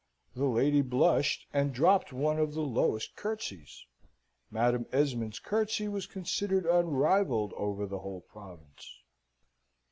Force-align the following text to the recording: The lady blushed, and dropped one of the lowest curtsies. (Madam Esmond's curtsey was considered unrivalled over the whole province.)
The 0.35 0.45
lady 0.47 0.81
blushed, 0.81 1.45
and 1.53 1.71
dropped 1.75 2.11
one 2.11 2.39
of 2.39 2.55
the 2.55 2.63
lowest 2.63 3.15
curtsies. 3.15 3.85
(Madam 4.49 4.87
Esmond's 4.91 5.37
curtsey 5.37 5.87
was 5.87 6.07
considered 6.07 6.65
unrivalled 6.65 7.53
over 7.53 7.85
the 7.85 7.99
whole 7.99 8.21
province.) 8.21 8.97